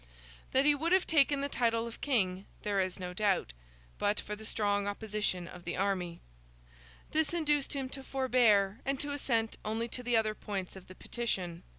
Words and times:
That 0.51 0.65
he 0.65 0.73
would 0.73 0.93
have 0.93 1.05
taken 1.05 1.41
the 1.41 1.47
title 1.47 1.85
of 1.85 2.01
King 2.01 2.47
there 2.63 2.79
is 2.79 2.99
no 2.99 3.13
doubt, 3.13 3.53
but 3.99 4.19
for 4.19 4.35
the 4.35 4.47
strong 4.47 4.87
opposition 4.87 5.47
of 5.47 5.63
the 5.63 5.77
army. 5.77 6.21
This 7.11 7.35
induced 7.35 7.73
him 7.73 7.87
to 7.89 8.01
forbear, 8.03 8.79
and 8.83 8.99
to 8.99 9.11
assent 9.11 9.57
only 9.63 9.87
to 9.89 10.01
the 10.01 10.17
other 10.17 10.33
points 10.33 10.75
of 10.75 10.87
the 10.87 10.95
petition. 10.95 11.61